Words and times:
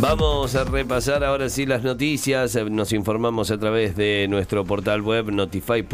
Vamos 0.00 0.54
a 0.54 0.62
repasar 0.62 1.24
ahora 1.24 1.48
sí 1.48 1.66
las 1.66 1.82
noticias. 1.82 2.56
Nos 2.70 2.92
informamos 2.92 3.50
a 3.50 3.58
través 3.58 3.96
de 3.96 4.28
nuestro 4.30 4.64
portal 4.64 5.02
web 5.02 5.32
notify.com.ar. 5.32 5.88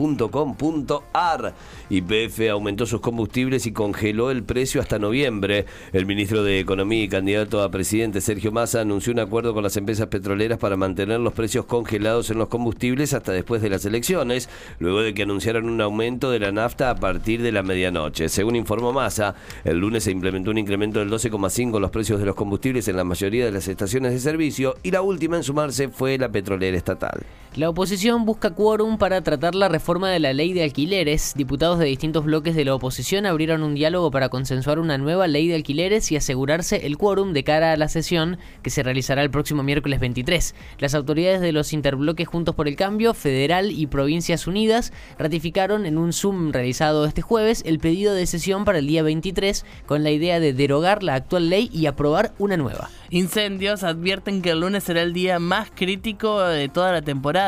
YPF 1.88 2.50
aumentó 2.50 2.84
sus 2.84 3.00
combustibles 3.00 3.64
y 3.64 3.72
congeló 3.72 4.30
el 4.30 4.42
precio 4.42 4.82
hasta 4.82 4.98
noviembre. 4.98 5.64
El 5.94 6.04
ministro 6.04 6.42
de 6.42 6.60
Economía 6.60 7.04
y 7.04 7.08
candidato 7.08 7.62
a 7.62 7.70
presidente 7.70 8.20
Sergio 8.20 8.52
Massa 8.52 8.82
anunció 8.82 9.10
un 9.10 9.20
acuerdo 9.20 9.54
con 9.54 9.62
las 9.62 9.78
empresas 9.78 10.08
petroleras 10.08 10.58
para 10.58 10.76
mantener 10.76 11.20
los 11.20 11.32
precios 11.32 11.64
congelados 11.64 12.28
en 12.28 12.36
los 12.36 12.48
combustibles 12.48 13.14
hasta 13.14 13.32
después 13.32 13.62
de 13.62 13.70
las 13.70 13.86
elecciones, 13.86 14.50
luego 14.80 15.00
de 15.00 15.14
que 15.14 15.22
anunciaran 15.22 15.64
un 15.64 15.80
aumento 15.80 16.30
de 16.30 16.40
la 16.40 16.52
nafta 16.52 16.90
a 16.90 16.96
partir 16.96 17.40
de 17.40 17.52
la 17.52 17.62
medianoche. 17.62 18.28
Según 18.28 18.54
informó 18.54 18.92
Massa, 18.92 19.34
el 19.64 19.78
lunes 19.78 20.04
se 20.04 20.10
implementó 20.10 20.50
un 20.50 20.58
incremento 20.58 20.98
del 20.98 21.10
12,5 21.10 21.76
en 21.76 21.80
los 21.80 21.90
precios 21.90 22.20
de 22.20 22.26
los 22.26 22.34
combustibles 22.34 22.86
en 22.88 22.96
la 22.96 23.04
mayoría 23.04 23.46
de 23.46 23.52
las 23.52 23.66
estaciones 23.66 23.93
de 24.02 24.18
servicio 24.18 24.76
y 24.82 24.90
la 24.90 25.02
última 25.02 25.36
en 25.36 25.42
sumarse 25.42 25.88
fue 25.88 26.18
la 26.18 26.28
petrolera 26.28 26.76
estatal. 26.76 27.24
La 27.56 27.70
oposición 27.70 28.24
busca 28.24 28.50
quórum 28.50 28.98
para 28.98 29.22
tratar 29.22 29.54
la 29.54 29.68
reforma 29.68 30.10
de 30.10 30.18
la 30.18 30.32
ley 30.32 30.52
de 30.52 30.64
alquileres. 30.64 31.34
Diputados 31.36 31.78
de 31.78 31.84
distintos 31.84 32.24
bloques 32.24 32.56
de 32.56 32.64
la 32.64 32.74
oposición 32.74 33.26
abrieron 33.26 33.62
un 33.62 33.76
diálogo 33.76 34.10
para 34.10 34.28
consensuar 34.28 34.80
una 34.80 34.98
nueva 34.98 35.28
ley 35.28 35.46
de 35.46 35.54
alquileres 35.54 36.10
y 36.10 36.16
asegurarse 36.16 36.84
el 36.84 36.98
quórum 36.98 37.32
de 37.32 37.44
cara 37.44 37.70
a 37.70 37.76
la 37.76 37.86
sesión 37.86 38.38
que 38.64 38.70
se 38.70 38.82
realizará 38.82 39.22
el 39.22 39.30
próximo 39.30 39.62
miércoles 39.62 40.00
23. 40.00 40.52
Las 40.80 40.96
autoridades 40.96 41.40
de 41.42 41.52
los 41.52 41.72
interbloques 41.72 42.26
Juntos 42.26 42.56
por 42.56 42.66
el 42.66 42.74
Cambio, 42.74 43.14
Federal 43.14 43.70
y 43.70 43.86
Provincias 43.86 44.48
Unidas 44.48 44.92
ratificaron 45.16 45.86
en 45.86 45.96
un 45.96 46.12
Zoom 46.12 46.50
realizado 46.50 47.04
este 47.04 47.22
jueves 47.22 47.62
el 47.64 47.78
pedido 47.78 48.14
de 48.14 48.26
sesión 48.26 48.64
para 48.64 48.78
el 48.78 48.88
día 48.88 49.04
23 49.04 49.64
con 49.86 50.02
la 50.02 50.10
idea 50.10 50.40
de 50.40 50.54
derogar 50.54 51.04
la 51.04 51.14
actual 51.14 51.50
ley 51.50 51.70
y 51.72 51.86
aprobar 51.86 52.32
una 52.40 52.56
nueva. 52.56 52.90
Incendios 53.10 53.84
advierten 53.84 54.42
que 54.42 54.50
el 54.50 54.60
lunes 54.60 54.82
será 54.82 55.02
el 55.02 55.12
día 55.12 55.38
más 55.38 55.70
crítico 55.72 56.40
de 56.40 56.68
toda 56.68 56.90
la 56.90 57.02
temporada. 57.02 57.43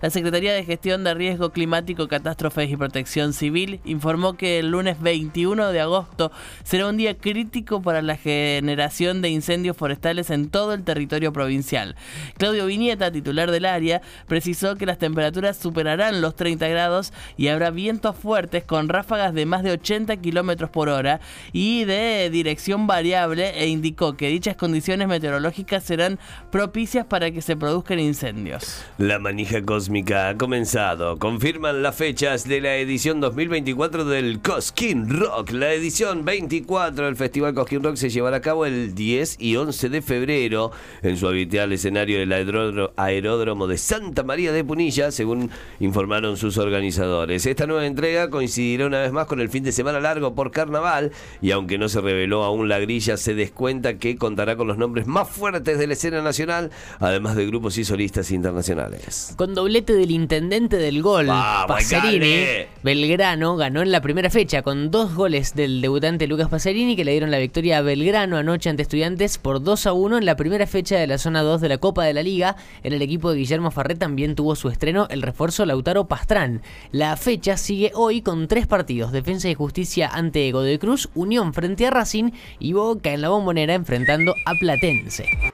La 0.00 0.10
Secretaría 0.10 0.52
de 0.52 0.64
Gestión 0.64 1.04
de 1.04 1.14
Riesgo 1.14 1.50
Climático, 1.50 2.08
Catástrofes 2.08 2.70
y 2.70 2.76
Protección 2.76 3.32
Civil 3.32 3.80
informó 3.84 4.36
que 4.36 4.58
el 4.58 4.70
lunes 4.70 5.00
21 5.00 5.70
de 5.70 5.80
agosto 5.80 6.32
será 6.62 6.88
un 6.88 6.96
día 6.96 7.16
crítico 7.16 7.82
para 7.82 8.02
la 8.02 8.16
generación 8.16 9.22
de 9.22 9.28
incendios 9.28 9.76
forestales 9.76 10.30
en 10.30 10.48
todo 10.48 10.72
el 10.72 10.84
territorio 10.84 11.32
provincial. 11.32 11.96
Claudio 12.38 12.66
Viñeta, 12.66 13.10
titular 13.10 13.50
del 13.50 13.66
área, 13.66 14.02
precisó 14.26 14.76
que 14.76 14.86
las 14.86 14.98
temperaturas 14.98 15.56
superarán 15.56 16.20
los 16.20 16.36
30 16.36 16.66
grados 16.68 17.12
y 17.36 17.48
habrá 17.48 17.70
vientos 17.70 18.16
fuertes 18.16 18.64
con 18.64 18.88
ráfagas 18.88 19.34
de 19.34 19.46
más 19.46 19.62
de 19.62 19.72
80 19.72 20.16
kilómetros 20.18 20.70
por 20.70 20.88
hora 20.88 21.20
y 21.52 21.84
de 21.84 22.30
dirección 22.30 22.86
variable 22.86 23.50
e 23.60 23.68
indicó 23.68 24.16
que 24.16 24.28
dichas 24.28 24.56
condiciones 24.56 25.08
meteorológicas 25.08 25.84
serán 25.84 26.18
propicias 26.50 27.06
para 27.06 27.30
que 27.30 27.42
se 27.42 27.56
produzcan 27.56 28.00
incendios. 28.00 28.84
Manija 29.34 29.62
cósmica 29.62 30.28
ha 30.28 30.36
comenzado. 30.36 31.18
Confirman 31.18 31.82
las 31.82 31.96
fechas 31.96 32.46
de 32.46 32.60
la 32.60 32.76
edición 32.76 33.20
2024 33.20 34.04
del 34.04 34.40
Cosquín 34.40 35.10
Rock. 35.10 35.50
La 35.50 35.72
edición 35.72 36.24
24 36.24 37.06
del 37.06 37.16
Festival 37.16 37.52
Cosquín 37.52 37.82
Rock 37.82 37.96
se 37.96 38.10
llevará 38.10 38.36
a 38.36 38.40
cabo 38.40 38.64
el 38.64 38.94
10 38.94 39.38
y 39.40 39.56
11 39.56 39.88
de 39.88 40.02
febrero 40.02 40.70
en 41.02 41.16
su 41.16 41.26
habitual 41.26 41.72
escenario 41.72 42.20
del 42.20 42.32
aeródromo 42.96 43.66
de 43.66 43.76
Santa 43.76 44.22
María 44.22 44.52
de 44.52 44.62
Punilla, 44.62 45.10
según 45.10 45.50
informaron 45.80 46.36
sus 46.36 46.56
organizadores. 46.56 47.44
Esta 47.44 47.66
nueva 47.66 47.86
entrega 47.86 48.30
coincidirá 48.30 48.86
una 48.86 49.00
vez 49.00 49.10
más 49.10 49.26
con 49.26 49.40
el 49.40 49.48
fin 49.48 49.64
de 49.64 49.72
semana 49.72 49.98
largo 49.98 50.36
por 50.36 50.52
carnaval 50.52 51.10
y 51.42 51.50
aunque 51.50 51.76
no 51.76 51.88
se 51.88 52.00
reveló 52.00 52.44
aún 52.44 52.68
la 52.68 52.78
grilla, 52.78 53.16
se 53.16 53.34
descuenta 53.34 53.98
que 53.98 54.14
contará 54.14 54.54
con 54.54 54.68
los 54.68 54.78
nombres 54.78 55.08
más 55.08 55.28
fuertes 55.28 55.76
de 55.76 55.88
la 55.88 55.94
escena 55.94 56.22
nacional, 56.22 56.70
además 57.00 57.34
de 57.34 57.46
grupos 57.46 57.78
y 57.78 57.84
solistas 57.84 58.30
internacionales. 58.30 59.23
Con 59.36 59.54
doblete 59.54 59.94
del 59.94 60.10
intendente 60.10 60.76
del 60.76 61.02
gol, 61.02 61.26
Pacerini, 61.26 62.44
Belgrano 62.82 63.56
ganó 63.56 63.82
en 63.82 63.90
la 63.90 64.00
primera 64.00 64.30
fecha 64.30 64.62
con 64.62 64.90
dos 64.90 65.14
goles 65.14 65.54
del 65.54 65.80
debutante 65.80 66.26
Lucas 66.26 66.48
Pacerini 66.48 66.94
que 66.94 67.04
le 67.04 67.12
dieron 67.12 67.30
la 67.30 67.38
victoria 67.38 67.78
a 67.78 67.82
Belgrano 67.82 68.36
anoche 68.36 68.70
ante 68.70 68.82
Estudiantes 68.82 69.38
por 69.38 69.62
2 69.62 69.86
a 69.86 69.92
1 69.92 70.18
en 70.18 70.26
la 70.26 70.36
primera 70.36 70.66
fecha 70.66 70.96
de 70.96 71.06
la 71.06 71.18
zona 71.18 71.42
2 71.42 71.60
de 71.60 71.68
la 71.68 71.78
Copa 71.78 72.04
de 72.04 72.12
la 72.14 72.22
Liga. 72.22 72.56
En 72.82 72.92
el 72.92 73.02
equipo 73.02 73.30
de 73.30 73.38
Guillermo 73.38 73.70
Farré 73.70 73.94
también 73.94 74.34
tuvo 74.34 74.54
su 74.56 74.68
estreno 74.68 75.06
el 75.10 75.22
refuerzo 75.22 75.64
Lautaro 75.64 76.06
Pastrán. 76.06 76.62
La 76.92 77.16
fecha 77.16 77.56
sigue 77.56 77.92
hoy 77.94 78.20
con 78.22 78.48
tres 78.48 78.66
partidos: 78.66 79.12
Defensa 79.12 79.48
y 79.48 79.54
Justicia 79.54 80.10
ante 80.12 80.50
Godoy 80.52 80.78
Cruz, 80.78 81.08
Unión 81.14 81.54
frente 81.54 81.86
a 81.86 81.90
Racing 81.90 82.30
y 82.58 82.72
Boca 82.72 83.12
en 83.12 83.22
la 83.22 83.30
Bombonera 83.30 83.74
enfrentando 83.74 84.34
a 84.44 84.54
Platense. 84.54 85.53